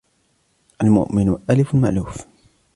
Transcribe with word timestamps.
الْمُؤْمِنُ 0.81 1.37
آلِفٌ 1.49 1.75
مَأْلُوفٌ 1.75 2.25